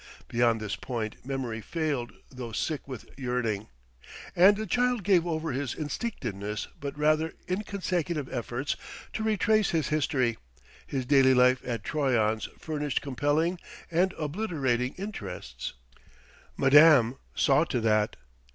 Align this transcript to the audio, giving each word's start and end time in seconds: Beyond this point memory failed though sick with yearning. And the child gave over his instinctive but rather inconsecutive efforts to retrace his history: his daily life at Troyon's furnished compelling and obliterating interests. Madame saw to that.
Beyond 0.29 0.59
this 0.59 0.75
point 0.75 1.23
memory 1.23 1.61
failed 1.61 2.11
though 2.31 2.53
sick 2.53 2.87
with 2.87 3.07
yearning. 3.19 3.67
And 4.35 4.57
the 4.57 4.65
child 4.65 5.03
gave 5.03 5.27
over 5.27 5.51
his 5.51 5.75
instinctive 5.75 6.67
but 6.79 6.97
rather 6.97 7.33
inconsecutive 7.47 8.27
efforts 8.33 8.75
to 9.13 9.21
retrace 9.21 9.69
his 9.69 9.89
history: 9.89 10.39
his 10.87 11.05
daily 11.05 11.35
life 11.35 11.61
at 11.63 11.83
Troyon's 11.83 12.49
furnished 12.57 13.03
compelling 13.03 13.59
and 13.91 14.13
obliterating 14.13 14.95
interests. 14.97 15.73
Madame 16.57 17.19
saw 17.35 17.63
to 17.65 17.79
that. 17.81 18.15